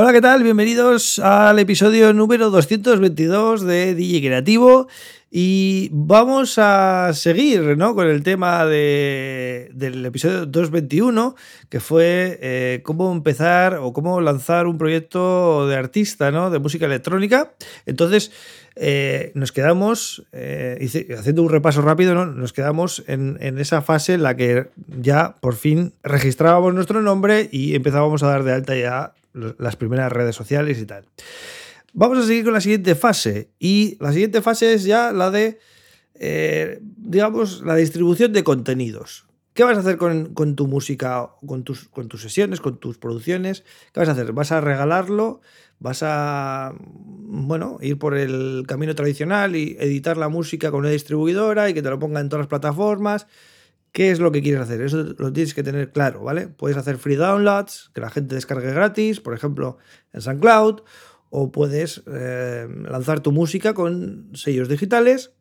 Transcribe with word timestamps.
Hola, 0.00 0.12
¿qué 0.12 0.20
tal? 0.20 0.44
Bienvenidos 0.44 1.18
al 1.18 1.58
episodio 1.58 2.12
número 2.12 2.50
222 2.50 3.62
de 3.62 3.96
DJ 3.96 4.20
Creativo. 4.28 4.86
Y 5.28 5.90
vamos 5.90 6.56
a 6.58 7.10
seguir 7.14 7.76
¿no? 7.76 7.96
con 7.96 8.06
el 8.06 8.22
tema 8.22 8.64
de, 8.64 9.72
del 9.74 10.06
episodio 10.06 10.46
221, 10.46 11.34
que 11.68 11.80
fue 11.80 12.38
eh, 12.40 12.80
cómo 12.84 13.10
empezar 13.10 13.78
o 13.82 13.92
cómo 13.92 14.20
lanzar 14.20 14.68
un 14.68 14.78
proyecto 14.78 15.66
de 15.66 15.74
artista 15.74 16.30
¿no? 16.30 16.50
de 16.50 16.60
música 16.60 16.86
electrónica. 16.86 17.50
Entonces, 17.84 18.30
eh, 18.76 19.32
nos 19.34 19.50
quedamos, 19.50 20.22
eh, 20.30 20.78
haciendo 21.18 21.42
un 21.42 21.50
repaso 21.50 21.82
rápido, 21.82 22.14
¿no? 22.14 22.24
nos 22.24 22.52
quedamos 22.52 23.02
en, 23.08 23.36
en, 23.40 23.58
esa 23.58 23.82
fase 23.82 24.14
en 24.14 24.22
la 24.22 24.36
que 24.36 24.68
ya 25.00 25.34
por 25.40 25.56
fin 25.56 25.92
registrábamos 26.04 26.72
nuestro 26.72 27.02
nombre 27.02 27.48
y 27.50 27.74
empezábamos 27.74 28.22
a 28.22 28.28
dar 28.28 28.44
de 28.44 28.52
alta 28.52 28.76
ya 28.76 29.14
las 29.32 29.76
primeras 29.76 30.12
redes 30.12 30.36
sociales 30.36 30.78
y 30.78 30.86
tal. 30.86 31.04
Vamos 31.92 32.18
a 32.18 32.26
seguir 32.26 32.44
con 32.44 32.52
la 32.52 32.60
siguiente 32.60 32.94
fase. 32.94 33.50
Y 33.58 33.96
la 34.00 34.12
siguiente 34.12 34.42
fase 34.42 34.74
es 34.74 34.84
ya 34.84 35.12
la 35.12 35.30
de, 35.30 35.58
eh, 36.14 36.80
digamos, 36.82 37.62
la 37.62 37.76
distribución 37.76 38.32
de 38.32 38.44
contenidos. 38.44 39.26
¿Qué 39.54 39.64
vas 39.64 39.76
a 39.76 39.80
hacer 39.80 39.96
con, 39.96 40.54
tu 40.54 40.68
música, 40.68 41.30
con 41.44 41.64
tus, 41.64 41.88
con 41.88 42.06
tus 42.06 42.22
sesiones, 42.22 42.60
con 42.60 42.78
tus 42.78 42.98
producciones? 42.98 43.64
¿Qué 43.92 43.98
vas 43.98 44.08
a 44.08 44.12
hacer? 44.12 44.32
¿Vas 44.32 44.52
a 44.52 44.60
regalarlo? 44.60 45.40
¿Vas 45.80 46.04
a, 46.04 46.74
bueno, 46.78 47.78
ir 47.80 47.98
por 47.98 48.16
el 48.16 48.64
camino 48.68 48.94
tradicional 48.94 49.56
y 49.56 49.76
editar 49.80 50.16
la 50.16 50.28
música 50.28 50.70
con 50.70 50.80
una 50.80 50.90
distribuidora 50.90 51.68
y 51.68 51.74
que 51.74 51.82
te 51.82 51.90
lo 51.90 51.98
ponga 51.98 52.20
en 52.20 52.28
todas 52.28 52.42
las 52.42 52.48
plataformas? 52.48 53.26
¿Qué 53.92 54.10
es 54.10 54.20
lo 54.20 54.32
que 54.32 54.42
quieres 54.42 54.60
hacer? 54.60 54.80
Eso 54.82 55.14
lo 55.18 55.32
tienes 55.32 55.54
que 55.54 55.62
tener 55.62 55.92
claro, 55.92 56.22
¿vale? 56.22 56.48
Puedes 56.48 56.76
hacer 56.76 56.98
free 56.98 57.16
downloads, 57.16 57.90
que 57.94 58.00
la 58.00 58.10
gente 58.10 58.34
descargue 58.34 58.72
gratis, 58.72 59.20
por 59.20 59.34
ejemplo, 59.34 59.78
en 60.12 60.20
SoundCloud, 60.20 60.82
o 61.30 61.52
puedes 61.52 62.02
eh, 62.06 62.68
lanzar 62.88 63.20
tu 63.20 63.32
música 63.32 63.74
con 63.74 64.30
sellos 64.34 64.68
digitales 64.68 65.32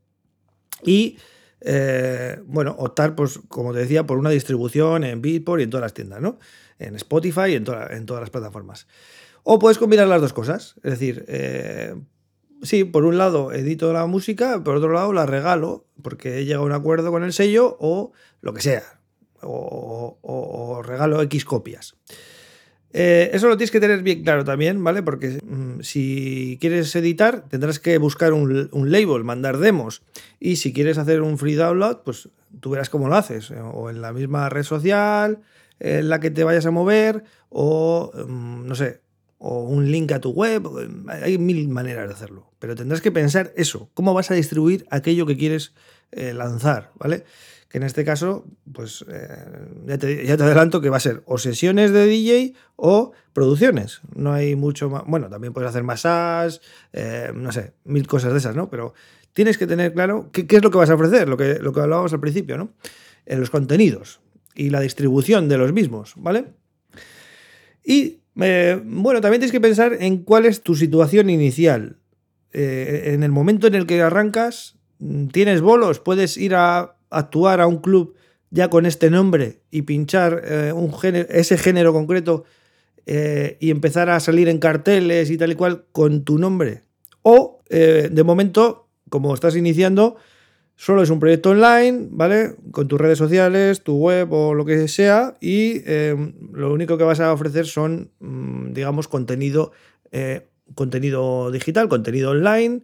y, 0.83 1.17
eh, 1.61 2.41
bueno, 2.45 2.75
optar, 2.77 3.15
pues, 3.15 3.39
como 3.47 3.73
te 3.73 3.79
decía, 3.79 4.05
por 4.05 4.17
una 4.17 4.29
distribución 4.29 5.03
en 5.03 5.21
Beatport 5.21 5.61
y 5.61 5.63
en 5.63 5.69
todas 5.69 5.83
las 5.83 5.93
tiendas, 5.93 6.21
¿no? 6.21 6.39
En 6.79 6.95
Spotify 6.95 7.49
y 7.49 7.55
en, 7.55 7.65
en 7.91 8.05
todas 8.05 8.21
las 8.21 8.29
plataformas. 8.29 8.87
O 9.43 9.59
puedes 9.59 9.77
combinar 9.77 10.07
las 10.07 10.21
dos 10.21 10.33
cosas, 10.33 10.75
es 10.83 10.91
decir, 10.91 11.25
eh, 11.27 11.95
sí, 12.61 12.83
por 12.83 13.05
un 13.05 13.17
lado 13.17 13.51
edito 13.51 13.93
la 13.93 14.05
música, 14.05 14.63
por 14.63 14.77
otro 14.77 14.91
lado 14.91 15.13
la 15.13 15.25
regalo, 15.25 15.85
porque 16.01 16.39
he 16.39 16.45
llegado 16.45 16.63
a 16.63 16.67
un 16.67 16.73
acuerdo 16.73 17.11
con 17.11 17.23
el 17.23 17.33
sello 17.33 17.77
o 17.79 18.11
lo 18.41 18.53
que 18.53 18.61
sea, 18.61 18.99
o 19.41 20.81
regalo 20.83 21.21
X 21.21 21.45
copias. 21.45 21.95
Eh, 22.99 23.29
eso 23.33 23.47
lo 23.47 23.57
tienes 23.57 23.71
que 23.71 23.79
tener 23.79 24.01
bien 24.01 24.23
claro 24.23 24.43
también, 24.43 24.83
¿vale? 24.83 25.03
Porque 25.03 25.39
mm, 25.43 25.81
si 25.81 26.57
quieres 26.59 26.95
editar, 26.95 27.47
tendrás 27.49 27.79
que 27.79 27.97
buscar 27.97 28.33
un, 28.33 28.69
label, 28.71 29.23
mandar 29.23 29.57
demos. 29.57 30.03
Y 30.39 30.55
si 30.55 30.73
quieres 30.73 30.97
hacer 30.97 31.21
un 31.21 31.37
free 31.37 31.55
download, 31.55 32.03
pues 32.03 32.29
tú 32.59 32.71
verás 32.71 32.89
cómo 32.89 33.07
lo 33.09 33.15
haces. 33.15 33.51
Eh, 33.51 33.59
o 33.59 33.89
en 33.89 34.01
la 34.01 34.13
misma 34.13 34.49
red 34.49 34.63
social 34.63 35.41
en 35.79 36.09
la 36.09 36.19
que 36.19 36.31
te 36.31 36.43
vayas 36.43 36.65
a 36.65 36.71
mover, 36.71 37.23
o 37.49 38.11
mm, 38.27 38.65
no 38.65 38.73
sé, 38.73 39.01
o 39.37 39.63
un 39.63 39.91
link 39.91 40.11
a 40.11 40.19
tu 40.19 40.31
web. 40.31 40.67
Hay 41.07 41.37
mil 41.37 41.67
maneras 41.69 42.07
de 42.07 42.13
hacerlo. 42.13 42.51
Pero 42.59 42.75
tendrás 42.75 43.01
que 43.01 43.11
pensar 43.11 43.53
eso, 43.55 43.89
cómo 43.93 44.13
vas 44.13 44.31
a 44.31 44.33
distribuir 44.33 44.85
aquello 44.89 45.25
que 45.25 45.37
quieres 45.37 45.73
eh, 46.11 46.33
lanzar, 46.33 46.91
¿vale? 46.95 47.23
que 47.69 47.77
en 47.79 47.83
este 47.83 48.05
caso, 48.05 48.45
pues 48.71 49.03
eh, 49.09 49.27
ya, 49.85 49.97
te, 49.97 50.31
adelanto 50.31 50.79
que 50.79 50.89
va 50.89 50.97
a 50.97 51.01
ser 51.01 51.21
o 51.25 51.37
sesiones 51.37 51.91
de 51.91 52.05
DJ 52.05 52.53
o 52.77 53.11
producciones. 53.33 54.01
No 54.15 54.33
hay 54.33 54.55
mucho 54.55 54.89
más. 54.89 55.03
Bueno, 55.05 55.29
también 55.29 55.53
puedes 55.53 55.69
hacer 55.69 55.83
masajes, 55.83 56.61
eh, 56.93 57.31
no 57.35 57.51
sé, 57.51 57.73
mil 57.83 58.07
cosas 58.07 58.31
de 58.31 58.39
esas, 58.39 58.55
¿no? 58.55 58.69
Pero 58.69 58.93
tienes 59.33 59.57
que 59.57 59.67
tener 59.67 59.93
claro 59.93 60.29
qué, 60.31 60.47
es 60.49 60.63
lo 60.63 60.71
que 60.71 60.77
vas 60.77 60.89
a 60.89 60.95
ofrecer, 60.95 61.27
lo 61.27 61.35
que, 61.35 61.59
lo 61.59 61.73
que 61.73 61.81
hablábamos 61.81 62.13
al 62.13 62.21
principio, 62.21 62.57
¿no? 62.57 62.73
En 63.25 63.39
los 63.41 63.49
contenidos 63.49 64.21
y 64.55 64.69
la 64.69 64.79
distribución 64.79 65.49
de 65.49 65.57
los 65.57 65.73
mismos, 65.73 66.13
¿vale? 66.15 66.45
Y 67.83 68.21
eh, 68.41 68.81
bueno, 68.83 69.21
también 69.21 69.41
tienes 69.41 69.51
que 69.51 69.61
pensar 69.61 69.97
en 69.99 70.23
cuál 70.23 70.45
es 70.45 70.61
tu 70.61 70.75
situación 70.75 71.29
inicial. 71.29 71.97
en 72.53 73.23
el 73.23 73.31
momento 73.31 73.67
en 73.67 73.75
el 73.75 73.85
que 73.85 74.01
arrancas, 74.01 74.77
tienes 75.31 75.61
bolos, 75.61 75.99
puedes 75.99 76.37
ir 76.37 76.55
a 76.55 76.95
actuar 77.09 77.61
a 77.61 77.67
un 77.67 77.77
club 77.77 78.15
ya 78.49 78.69
con 78.69 78.85
este 78.85 79.09
nombre 79.09 79.61
y 79.71 79.83
pinchar 79.83 80.41
eh, 80.45 80.71
un 80.73 80.93
ese 81.29 81.57
género 81.57 81.93
concreto 81.93 82.45
eh, 83.05 83.57
y 83.59 83.71
empezar 83.71 84.09
a 84.09 84.19
salir 84.19 84.49
en 84.49 84.59
carteles 84.59 85.29
y 85.29 85.37
tal 85.37 85.51
y 85.51 85.55
cual 85.55 85.85
con 85.91 86.23
tu 86.23 86.37
nombre. 86.37 86.81
O, 87.21 87.61
eh, 87.69 88.09
de 88.11 88.23
momento, 88.23 88.87
como 89.09 89.33
estás 89.33 89.55
iniciando, 89.55 90.17
solo 90.77 91.03
es 91.03 91.09
un 91.09 91.19
proyecto 91.19 91.49
online, 91.49 92.07
¿vale? 92.11 92.55
Con 92.71 92.87
tus 92.87 93.01
redes 93.01 93.17
sociales, 93.17 93.83
tu 93.83 93.97
web 93.97 94.31
o 94.31 94.53
lo 94.53 94.63
que 94.63 94.87
sea, 94.87 95.35
y 95.41 95.81
lo 96.53 96.71
único 96.71 96.97
que 96.97 97.03
vas 97.03 97.19
a 97.19 97.33
ofrecer 97.33 97.65
son, 97.65 98.11
mm, 98.19 98.71
digamos, 98.71 99.09
contenido, 99.09 99.73
contenido 100.75 101.51
digital, 101.51 101.89
contenido 101.89 102.31
online, 102.31 102.83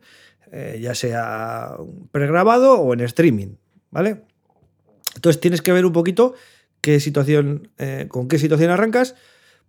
ya 0.81 0.93
sea 0.93 1.77
pregrabado 2.11 2.81
o 2.81 2.93
en 2.93 2.99
streaming. 2.99 3.55
¿vale? 3.93 4.23
Entonces 5.15 5.39
tienes 5.39 5.61
que 5.61 5.71
ver 5.71 5.85
un 5.85 5.93
poquito 5.93 6.33
qué 6.81 6.99
situación, 6.99 7.69
eh, 7.77 8.07
con 8.09 8.27
qué 8.27 8.39
situación 8.39 8.71
arrancas. 8.71 9.15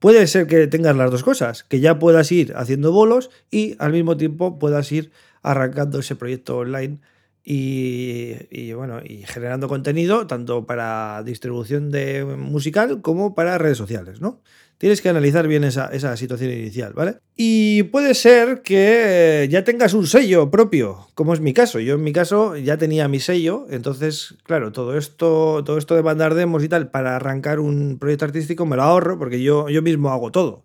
Puede 0.01 0.27
ser 0.27 0.47
que 0.47 0.67
tengas 0.67 0.97
las 0.97 1.11
dos 1.11 1.23
cosas, 1.23 1.63
que 1.63 1.81
ya 1.81 1.99
puedas 1.99 2.33
ir 2.33 2.55
haciendo 2.57 2.91
bolos 2.91 3.31
y 3.51 3.77
al 3.79 3.93
mismo 3.93 4.17
tiempo 4.17 4.59
puedas 4.59 4.91
ir 4.91 5.13
arrancando 5.43 6.01
ese 6.01 6.17
proyecto 6.17 6.59
online 6.59 6.99
y, 7.47 8.72
bueno, 8.72 9.00
y 9.05 9.19
generando 9.27 9.69
contenido 9.69 10.27
tanto 10.27 10.65
para 10.66 11.22
distribución 11.25 11.91
de 11.91 12.25
musical 12.25 13.03
como 13.03 13.34
para 13.34 13.59
redes 13.59 13.77
sociales, 13.77 14.21
¿no? 14.21 14.41
Tienes 14.78 15.00
que 15.03 15.09
analizar 15.09 15.47
bien 15.47 15.62
esa, 15.62 15.87
esa 15.88 16.16
situación 16.16 16.50
inicial, 16.50 16.94
¿vale? 16.94 17.19
Y 17.37 17.84
puede 17.84 18.15
ser 18.15 18.62
que 18.62 19.47
ya 19.50 19.62
tengas 19.62 19.94
un 19.94 20.06
sello 20.06 20.50
propio, 20.50 21.06
como 21.15 21.33
es 21.33 21.41
mi 21.41 21.53
caso. 21.53 21.81
Yo 21.81 21.94
en 21.94 22.03
mi 22.03 22.12
caso 22.12 22.56
ya 22.56 22.77
tenía 22.77 23.06
mi 23.09 23.21
sello, 23.21 23.66
entonces, 23.71 24.37
claro, 24.43 24.72
todo 24.72 24.97
esto, 24.97 25.62
todo 25.65 25.78
esto 25.78 25.94
de 25.94 26.03
mandar 26.03 26.34
demos 26.34 26.65
y 26.65 26.69
tal 26.69 26.91
para 26.91 27.16
arrancar 27.16 27.60
un 27.60 27.99
proyecto 27.99 28.25
artístico 28.25 28.66
me 28.66 28.77
lo 28.77 28.83
ahorro 28.83 29.19
porque 29.19 29.43
yo, 29.43 29.69
yo 29.69 29.81
mismo 29.81 30.10
hago 30.10 30.33
todo, 30.33 30.65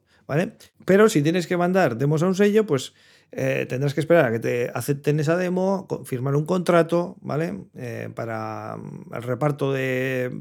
Pero 0.86 1.10
si 1.10 1.22
tienes 1.22 1.48
que 1.48 1.58
mandar 1.58 1.98
demos 1.98 2.24
a 2.24 2.28
un 2.28 2.36
sello, 2.36 2.66
pues 2.66 2.94
eh, 3.32 3.68
tendrás 3.70 3.94
que 3.94 4.00
esperar 4.00 4.26
a 4.26 4.32
que 4.32 4.40
te 4.40 4.72
acepten 4.74 5.20
esa 5.20 5.38
demo, 5.38 5.88
firmar 6.06 6.36
un 6.36 6.46
contrato, 6.46 7.16
¿vale? 7.22 7.60
Eh, 7.76 8.10
para 8.16 8.78
mm, 8.78 9.14
el 9.14 9.24
reparto 9.24 9.72
de 9.72 10.32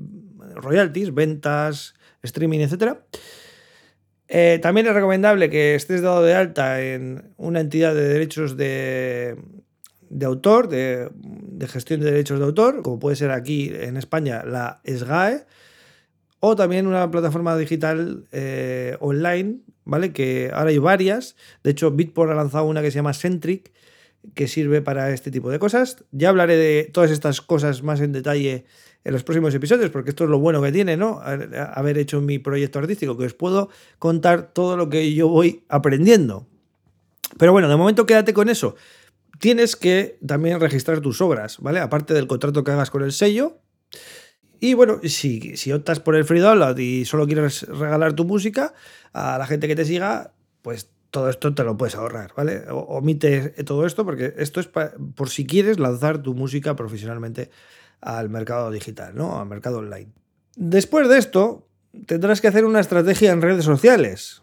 royalties, 0.54 1.12
ventas, 1.12 1.94
streaming, 2.22 2.60
etc. 2.60 2.96
Eh, 4.28 4.58
también 4.62 4.86
es 4.86 4.94
recomendable 4.94 5.50
que 5.50 5.74
estés 5.74 6.00
dado 6.00 6.22
de 6.22 6.34
alta 6.34 6.80
en 6.82 7.34
una 7.36 7.60
entidad 7.60 7.94
de 7.94 8.08
derechos 8.08 8.56
de, 8.56 9.36
autor, 10.22 10.68
de, 10.68 11.10
gestión 11.66 12.00
de 12.00 12.06
derechos 12.06 12.38
de 12.38 12.46
autor, 12.46 12.82
como 12.82 12.98
puede 12.98 13.16
ser 13.16 13.30
aquí 13.30 13.70
en 13.74 13.98
España 13.98 14.44
la 14.44 14.80
SGAE, 14.84 15.44
o 16.40 16.56
también 16.56 16.86
una 16.86 17.10
plataforma 17.10 17.56
digital 17.56 18.24
online 19.00 19.60
¿vale? 19.88 20.12
Que 20.12 20.50
ahora 20.52 20.70
hay 20.70 20.78
varias. 20.78 21.34
De 21.64 21.70
hecho, 21.70 21.90
Bitport 21.90 22.30
ha 22.30 22.34
lanzado 22.34 22.64
una 22.66 22.82
que 22.82 22.90
se 22.90 22.96
llama 22.96 23.14
Centric, 23.14 23.72
que 24.34 24.46
sirve 24.46 24.82
para 24.82 25.10
este 25.12 25.30
tipo 25.30 25.50
de 25.50 25.58
cosas. 25.58 26.04
Ya 26.12 26.28
hablaré 26.28 26.56
de 26.56 26.84
todas 26.92 27.10
estas 27.10 27.40
cosas 27.40 27.82
más 27.82 28.00
en 28.00 28.12
detalle 28.12 28.66
en 29.04 29.12
los 29.12 29.24
próximos 29.24 29.54
episodios, 29.54 29.90
porque 29.90 30.10
esto 30.10 30.24
es 30.24 30.30
lo 30.30 30.38
bueno 30.38 30.60
que 30.60 30.72
tiene, 30.72 30.98
¿no? 30.98 31.20
Haber 31.22 31.96
hecho 31.96 32.20
mi 32.20 32.38
proyecto 32.38 32.78
artístico, 32.78 33.16
que 33.16 33.24
os 33.24 33.32
puedo 33.32 33.70
contar 33.98 34.52
todo 34.52 34.76
lo 34.76 34.90
que 34.90 35.14
yo 35.14 35.28
voy 35.28 35.64
aprendiendo. 35.68 36.46
Pero 37.38 37.52
bueno, 37.52 37.68
de 37.68 37.76
momento 37.76 38.04
quédate 38.04 38.34
con 38.34 38.50
eso. 38.50 38.76
Tienes 39.38 39.74
que 39.74 40.18
también 40.26 40.60
registrar 40.60 41.00
tus 41.00 41.22
obras, 41.22 41.58
¿vale? 41.60 41.80
Aparte 41.80 42.12
del 42.12 42.26
contrato 42.26 42.62
que 42.62 42.72
hagas 42.72 42.90
con 42.90 43.02
el 43.02 43.12
sello, 43.12 43.58
y 44.60 44.74
bueno, 44.74 45.00
si, 45.04 45.56
si 45.56 45.72
optas 45.72 46.00
por 46.00 46.16
el 46.16 46.24
free 46.24 46.40
download 46.40 46.78
y 46.78 47.04
solo 47.04 47.26
quieres 47.26 47.62
regalar 47.62 48.14
tu 48.14 48.24
música 48.24 48.74
a 49.12 49.38
la 49.38 49.46
gente 49.46 49.68
que 49.68 49.76
te 49.76 49.84
siga, 49.84 50.32
pues 50.62 50.90
todo 51.10 51.30
esto 51.30 51.54
te 51.54 51.64
lo 51.64 51.76
puedes 51.76 51.94
ahorrar, 51.94 52.32
¿vale? 52.36 52.64
Omite 52.70 53.50
todo 53.64 53.86
esto 53.86 54.04
porque 54.04 54.34
esto 54.36 54.60
es 54.60 54.68
por 54.68 55.30
si 55.30 55.46
quieres 55.46 55.78
lanzar 55.78 56.22
tu 56.22 56.34
música 56.34 56.76
profesionalmente 56.76 57.50
al 58.00 58.28
mercado 58.28 58.70
digital, 58.70 59.14
¿no? 59.14 59.40
Al 59.40 59.46
mercado 59.46 59.78
online. 59.78 60.12
Después 60.56 61.08
de 61.08 61.18
esto, 61.18 61.68
tendrás 62.06 62.40
que 62.40 62.48
hacer 62.48 62.64
una 62.64 62.80
estrategia 62.80 63.32
en 63.32 63.42
redes 63.42 63.64
sociales. 63.64 64.42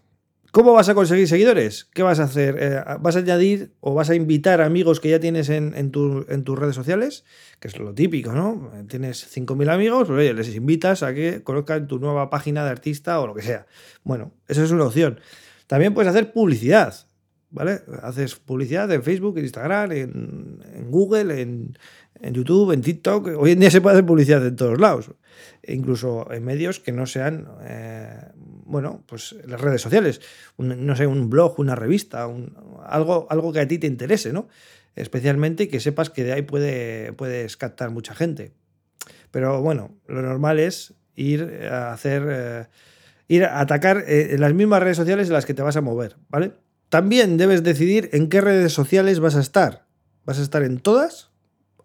¿Cómo 0.56 0.72
vas 0.72 0.88
a 0.88 0.96
conseguir 0.96 1.28
seguidores? 1.28 1.84
¿Qué 1.94 2.02
vas 2.02 2.22
a 2.22 2.24
hacer? 2.24 2.56
Eh, 2.58 2.82
¿Vas 3.02 3.18
a 3.18 3.20
añadir 3.20 3.74
o 3.82 3.94
vas 3.94 4.10
a 4.10 4.16
invitar 4.16 4.62
amigos 4.62 5.02
que 5.02 5.10
ya 5.10 5.20
tienes 5.20 5.50
en, 5.50 5.92
tus 5.92 6.58
redes 6.58 6.74
sociales? 6.74 7.26
Que 7.60 7.68
es 7.68 7.78
lo 7.78 7.94
típico, 7.94 8.32
¿no? 8.32 8.72
Tienes 8.88 9.28
5.000 9.36 9.70
amigos, 9.70 10.08
pues 10.08 10.18
oye, 10.18 10.34
les 10.34 10.56
invitas 10.56 11.04
a 11.04 11.14
que 11.14 11.44
conozcan 11.44 11.88
tu 11.88 12.00
nueva 12.00 12.30
página 12.30 12.64
de 12.64 12.70
artista 12.70 13.20
o 13.20 13.28
lo 13.28 13.36
que 13.36 13.42
sea. 13.42 13.66
Bueno, 14.06 14.32
eso 14.48 14.64
es 14.64 14.72
una 14.72 14.86
opción. 14.86 15.20
También 15.68 15.94
puedes 15.94 16.10
hacer 16.10 16.32
publicidad, 16.32 16.96
¿vale? 17.50 17.82
Haces 18.02 18.36
publicidad 18.36 18.90
en 18.94 19.04
Facebook, 19.04 19.38
en 19.38 19.44
Instagram, 19.44 19.92
en, 19.92 20.90
Google, 20.90 21.42
en, 21.42 21.78
YouTube, 22.32 22.72
en 22.72 22.80
TikTok. 22.80 23.28
Hoy 23.38 23.52
en 23.52 23.60
día 23.60 23.72
se 23.72 23.82
puede 23.82 23.96
hacer 23.96 24.06
publicidad 24.06 24.48
en 24.48 24.56
todos 24.56 24.80
lados, 24.80 25.12
incluso 25.68 26.32
en 26.32 26.46
medios 26.46 26.80
que 26.80 26.94
no 26.94 27.06
sean, 27.08 27.46
eh, 27.64 28.22
bueno, 28.76 29.02
pues 29.06 29.34
las 29.48 29.62
redes 29.62 29.82
sociales. 29.82 30.20
no 30.58 30.96
sé, 30.98 31.08
un 31.08 31.30
blog, 31.30 31.58
una 31.62 31.76
revista, 31.76 32.28
algo, 32.86 33.26
algo 33.30 33.54
que 33.54 33.62
a 33.62 33.68
ti 33.70 33.78
te 33.78 33.88
interese, 33.88 34.34
¿no? 34.34 34.50
Especialmente 34.98 35.70
que 35.70 35.80
sepas 35.80 36.10
que 36.10 36.26
de 36.26 36.34
ahí 36.34 36.42
puede, 36.42 37.14
puedes 37.14 37.56
captar 37.56 37.92
mucha 37.92 38.14
gente. 38.14 38.52
Pero 39.32 39.62
bueno, 39.62 39.96
lo 40.08 40.22
normal 40.22 40.60
es 40.60 40.94
ir 41.16 41.70
a 41.72 41.94
hacer. 41.94 42.28
Eh, 42.30 42.66
ir 43.30 43.46
a 43.46 43.62
atacar 43.62 44.04
eh, 44.08 44.36
las 44.38 44.54
mismas 44.54 44.84
redes 44.84 44.98
sociales 44.98 45.28
en 45.28 45.34
las 45.34 45.46
que 45.46 45.54
te 45.54 45.62
vas 45.62 45.78
a 45.78 45.82
mover, 45.82 46.18
¿vale? 46.28 46.52
También 46.90 47.38
debes 47.38 47.64
decidir 47.64 48.10
en 48.12 48.28
qué 48.28 48.42
redes 48.42 48.74
sociales 48.74 49.22
vas 49.22 49.38
a 49.38 49.40
estar. 49.40 49.88
¿Vas 50.26 50.38
a 50.38 50.42
estar 50.42 50.64
en 50.64 50.80
todas? 50.80 51.32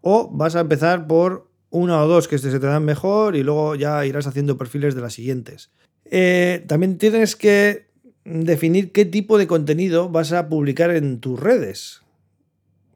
¿O 0.00 0.28
vas 0.28 0.56
a 0.56 0.60
empezar 0.60 1.06
por 1.06 1.52
una 1.70 2.02
o 2.02 2.08
dos 2.08 2.26
que 2.26 2.38
se 2.38 2.50
te 2.50 2.66
dan 2.66 2.84
mejor 2.84 3.36
y 3.36 3.44
luego 3.44 3.76
ya 3.76 4.04
irás 4.04 4.26
haciendo 4.26 4.58
perfiles 4.58 4.96
de 4.96 5.02
las 5.02 5.14
siguientes? 5.14 5.70
Eh, 6.10 6.64
también 6.66 6.98
tienes 6.98 7.36
que 7.36 7.86
definir 8.24 8.92
qué 8.92 9.04
tipo 9.04 9.38
de 9.38 9.46
contenido 9.46 10.08
vas 10.08 10.32
a 10.32 10.48
publicar 10.48 10.90
en 10.90 11.20
tus 11.20 11.38
redes. 11.38 12.02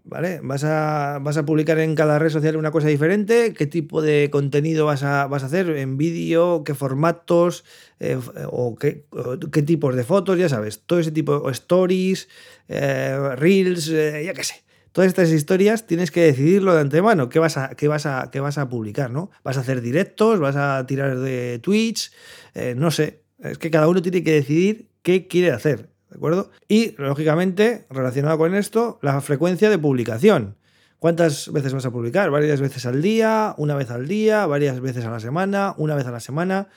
¿Vale? 0.07 0.41
Vas 0.43 0.65
a, 0.65 1.19
vas 1.23 1.39
a 1.39 1.47
publicar 1.47 1.79
en 1.79 1.95
cada 1.95 2.19
red 2.19 2.29
social 2.29 2.57
una 2.57 2.71
cosa 2.71 2.89
diferente, 2.89 3.55
qué 3.55 3.67
tipo 3.67 4.03
de 4.03 4.29
contenido 4.31 4.85
vas 4.85 5.03
a, 5.03 5.27
vas 5.29 5.43
a 5.45 5.47
hacer 5.47 5.71
en 5.71 5.97
vídeo, 5.97 6.63
qué 6.63 6.75
formatos 6.75 7.65
eh, 8.01 8.19
o, 8.51 8.77
qué, 8.77 9.07
qué, 9.51 9.63
tipos 9.63 9.97
de 9.97 10.05
fotos, 10.05 10.39
ya 10.39 10.51
sabes, 10.51 10.83
todo 10.85 10.99
ese 10.99 11.11
tipo, 11.11 11.49
stories, 11.49 12.29
eh, 12.69 13.17
reels, 13.37 13.87
ya 13.87 14.35
qué 14.35 14.45
sé. 14.45 14.64
Todas 14.95 15.09
estas 15.09 15.33
historias 15.33 15.89
tienes 15.89 16.13
que 16.13 16.23
decidirlo 16.23 16.73
de 16.73 16.81
antemano, 16.81 17.29
qué 17.29 17.41
vas 17.41 17.57
a, 17.57 17.71
qué 17.71 17.89
vas 17.89 18.07
a, 18.07 18.31
qué 18.31 18.39
vas 18.39 18.59
a 18.59 18.69
publicar, 18.69 19.11
¿no? 19.11 19.29
¿Vas 19.43 19.57
a 19.57 19.63
hacer 19.63 19.81
directos? 19.81 20.39
¿Vas 20.39 20.55
a 20.55 20.87
tirar 20.87 21.19
de 21.19 21.59
Twitch? 21.59 22.13
no 22.77 22.93
sé, 22.93 23.25
es 23.41 23.59
que 23.59 23.73
cada 23.73 23.89
uno 23.89 24.01
tiene 24.03 24.23
que 24.23 24.31
decidir 24.31 24.91
qué 25.03 25.27
quiere 25.27 25.51
hacer. 25.51 25.91
¿De 26.11 26.17
acuerdo? 26.17 26.53
Y, 26.69 26.95
lógicamente, 26.97 27.87
relacionado 27.91 28.39
con 28.39 28.55
esto, 28.55 29.01
la 29.03 29.21
frecuencia 29.21 29.69
de 29.69 29.79
publicación. 29.79 30.59
¿Cuántas 31.01 31.53
veces 31.53 31.75
vas 31.75 31.87
a 31.87 31.91
publicar? 31.91 32.31
¿Varias 32.31 32.61
veces 32.61 32.87
al 32.87 33.03
día? 33.03 33.57
¿Una 33.59 33.75
vez 33.75 33.91
al 33.91 34.07
día? 34.07 34.47
¿Varias 34.47 34.79
veces 34.79 35.05
a 35.05 35.11
la 35.11 35.19
semana? 35.19 35.75
¿Una 35.77 35.97
vez 35.97 36.07
a 36.07 36.13
la 36.13 36.21
semana? 36.21 36.69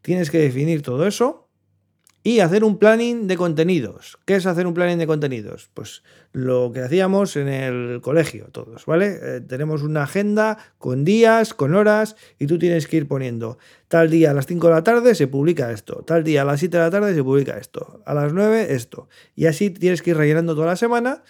Tienes 0.00 0.30
que 0.30 0.38
definir 0.38 0.80
todo 0.80 1.06
eso 1.06 1.50
y 2.24 2.40
hacer 2.40 2.62
un 2.62 2.78
planning 2.78 3.26
de 3.26 3.36
contenidos. 3.36 4.18
¿Qué 4.24 4.36
es 4.36 4.46
hacer 4.46 4.66
un 4.66 4.74
planning 4.74 4.98
de 4.98 5.06
contenidos? 5.06 5.70
Pues 5.74 6.02
lo 6.32 6.70
que 6.72 6.80
hacíamos 6.80 7.36
en 7.36 7.48
el 7.48 8.00
colegio 8.00 8.46
todos, 8.52 8.86
¿vale? 8.86 9.18
Eh, 9.20 9.40
tenemos 9.40 9.82
una 9.82 10.04
agenda 10.04 10.58
con 10.78 11.04
días, 11.04 11.52
con 11.52 11.74
horas, 11.74 12.16
y 12.38 12.46
tú 12.46 12.58
tienes 12.58 12.86
que 12.86 12.98
ir 12.98 13.08
poniendo 13.08 13.58
tal 13.88 14.08
día 14.08 14.30
a 14.30 14.34
las 14.34 14.46
5 14.46 14.68
de 14.68 14.72
la 14.72 14.84
tarde 14.84 15.14
se 15.14 15.26
publica 15.26 15.70
esto, 15.72 16.02
tal 16.06 16.24
día 16.24 16.42
a 16.42 16.44
las 16.44 16.60
7 16.60 16.76
de 16.76 16.82
la 16.82 16.90
tarde 16.90 17.14
se 17.14 17.22
publica 17.22 17.58
esto, 17.58 18.02
a 18.06 18.14
las 18.14 18.32
9 18.32 18.72
esto. 18.74 19.08
Y 19.34 19.46
así 19.46 19.70
tienes 19.70 20.00
que 20.00 20.10
ir 20.10 20.16
rellenando 20.16 20.54
toda 20.54 20.68
la 20.68 20.76
semana. 20.76 21.22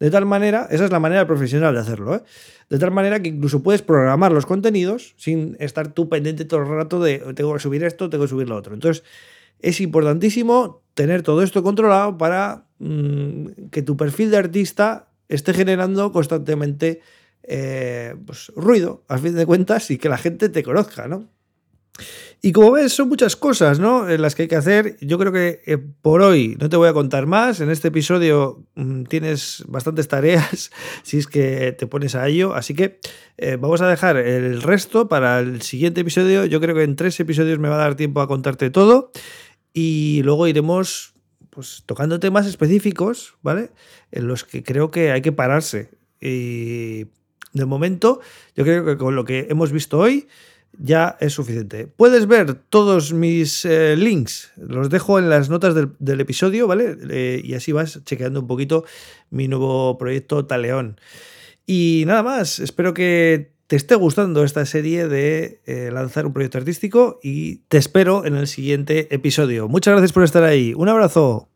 De 0.00 0.10
tal 0.10 0.24
manera, 0.24 0.66
esa 0.70 0.86
es 0.86 0.90
la 0.90 0.98
manera 0.98 1.26
profesional 1.26 1.74
de 1.74 1.80
hacerlo, 1.80 2.16
¿eh? 2.16 2.22
De 2.70 2.78
tal 2.78 2.90
manera 2.90 3.20
que 3.20 3.28
incluso 3.28 3.62
puedes 3.62 3.82
programar 3.82 4.32
los 4.32 4.46
contenidos 4.46 5.14
sin 5.18 5.56
estar 5.60 5.88
tú 5.88 6.08
pendiente 6.08 6.46
todo 6.46 6.60
el 6.60 6.68
rato 6.68 7.00
de 7.00 7.18
tengo 7.34 7.52
que 7.52 7.60
subir 7.60 7.84
esto, 7.84 8.08
tengo 8.08 8.24
que 8.24 8.28
subir 8.28 8.48
lo 8.48 8.56
otro. 8.56 8.72
Entonces, 8.72 9.04
es 9.62 9.80
importantísimo 9.80 10.82
tener 10.94 11.22
todo 11.22 11.42
esto 11.42 11.62
controlado 11.62 12.18
para 12.18 12.66
mm, 12.78 13.68
que 13.70 13.82
tu 13.82 13.96
perfil 13.96 14.30
de 14.30 14.36
artista 14.36 15.08
esté 15.28 15.54
generando 15.54 16.12
constantemente 16.12 17.00
eh, 17.42 18.14
pues, 18.26 18.52
ruido, 18.54 19.04
a 19.08 19.18
fin 19.18 19.34
de 19.34 19.46
cuentas, 19.46 19.90
y 19.90 19.98
que 19.98 20.08
la 20.08 20.18
gente 20.18 20.48
te 20.48 20.62
conozca, 20.62 21.08
¿no? 21.08 21.28
Y 22.42 22.52
como 22.52 22.72
ves, 22.72 22.94
son 22.94 23.08
muchas 23.08 23.36
cosas, 23.36 23.80
¿no? 23.80 24.08
En 24.08 24.22
las 24.22 24.34
que 24.34 24.42
hay 24.42 24.48
que 24.48 24.56
hacer. 24.56 24.96
Yo 25.02 25.18
creo 25.18 25.30
que 25.30 25.60
eh, 25.66 25.76
por 25.76 26.22
hoy 26.22 26.56
no 26.58 26.70
te 26.70 26.76
voy 26.76 26.88
a 26.88 26.94
contar 26.94 27.26
más. 27.26 27.60
En 27.60 27.70
este 27.70 27.88
episodio 27.88 28.64
mm, 28.76 29.04
tienes 29.04 29.62
bastantes 29.68 30.08
tareas 30.08 30.70
si 31.02 31.18
es 31.18 31.26
que 31.26 31.72
te 31.72 31.86
pones 31.86 32.14
a 32.14 32.26
ello. 32.28 32.54
Así 32.54 32.72
que 32.72 32.98
eh, 33.36 33.58
vamos 33.60 33.82
a 33.82 33.88
dejar 33.88 34.16
el 34.16 34.62
resto 34.62 35.06
para 35.06 35.40
el 35.40 35.60
siguiente 35.60 36.00
episodio. 36.00 36.46
Yo 36.46 36.60
creo 36.60 36.74
que 36.74 36.84
en 36.84 36.96
tres 36.96 37.20
episodios 37.20 37.58
me 37.58 37.68
va 37.68 37.74
a 37.74 37.80
dar 37.80 37.94
tiempo 37.94 38.22
a 38.22 38.28
contarte 38.28 38.70
todo 38.70 39.12
y 39.72 40.22
luego 40.22 40.46
iremos 40.46 41.14
pues, 41.50 41.82
tocando 41.86 42.20
temas 42.20 42.46
específicos, 42.46 43.34
¿vale? 43.42 43.70
En 44.12 44.26
los 44.26 44.44
que 44.44 44.62
creo 44.62 44.90
que 44.90 45.12
hay 45.12 45.22
que 45.22 45.32
pararse. 45.32 45.90
Y 46.20 47.06
de 47.52 47.64
momento, 47.66 48.20
yo 48.56 48.64
creo 48.64 48.84
que 48.84 48.96
con 48.96 49.16
lo 49.16 49.24
que 49.24 49.46
hemos 49.50 49.72
visto 49.72 49.98
hoy 49.98 50.28
ya 50.78 51.16
es 51.20 51.32
suficiente. 51.32 51.86
Puedes 51.86 52.26
ver 52.26 52.54
todos 52.54 53.12
mis 53.12 53.64
eh, 53.64 53.96
links, 53.96 54.52
los 54.56 54.88
dejo 54.88 55.18
en 55.18 55.28
las 55.28 55.50
notas 55.50 55.74
del, 55.74 56.20
episodio, 56.20 56.66
¿vale? 56.66 56.96
Eh, 57.10 57.40
y 57.44 57.54
así 57.54 57.72
vas 57.72 58.02
chequeando 58.04 58.40
un 58.40 58.46
poquito 58.46 58.84
mi 59.30 59.48
nuevo 59.48 59.98
proyecto 59.98 60.46
Taleón. 60.46 61.00
Y 61.66 62.04
nada 62.06 62.22
más, 62.22 62.58
espero 62.58 62.94
que 62.94 63.52
te 63.70 63.76
esté 63.76 63.94
gustando 63.94 64.42
esta 64.42 64.66
serie 64.66 65.06
de 65.06 65.60
eh, 65.64 65.90
lanzar 65.92 66.26
un 66.26 66.32
proyecto 66.32 66.58
artístico 66.58 67.20
y 67.22 67.58
te 67.68 67.78
espero 67.78 68.24
en 68.24 68.34
el 68.34 68.48
siguiente 68.48 69.14
episodio. 69.14 69.68
Muchas 69.68 69.92
gracias 69.92 70.12
por 70.12 70.24
estar 70.24 70.42
ahí. 70.42 70.74
Un 70.74 70.88
abrazo. 70.88 71.49